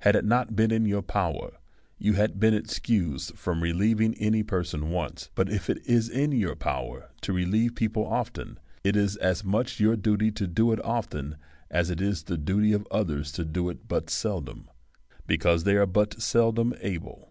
Had 0.00 0.16
it 0.16 0.24
not 0.26 0.54
been 0.54 0.70
in 0.70 0.84
your 0.84 1.00
power 1.00 1.56
you 1.96 2.12
had 2.12 2.38
been 2.38 2.52
excused 2.52 3.34
from 3.38 3.62
relieving 3.62 4.14
any 4.16 4.42
person 4.42 4.90
once; 4.90 5.30
but 5.34 5.48
if 5.48 5.70
it 5.70 5.78
is 5.86 6.10
in 6.10 6.30
your 6.30 6.54
power 6.54 7.08
to 7.22 7.32
relieve 7.32 7.74
people 7.74 8.04
often, 8.06 8.60
it 8.84 8.96
is 8.96 9.16
as 9.16 9.42
much 9.44 9.80
your 9.80 9.96
duty 9.96 10.30
to 10.30 10.46
do 10.46 10.72
it 10.72 10.84
often, 10.84 11.38
as 11.70 11.88
it 11.88 12.02
is 12.02 12.24
the 12.24 12.36
duty 12.36 12.74
of 12.74 12.86
others 12.90 13.32
to 13.32 13.46
do 13.46 13.70
it 13.70 13.88
but 13.88 14.10
seldom, 14.10 14.68
because 15.26 15.64
they 15.64 15.74
are 15.74 15.86
but 15.86 16.20
seldom 16.20 16.74
able. 16.82 17.26